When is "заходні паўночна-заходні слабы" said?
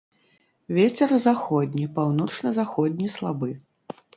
1.27-3.51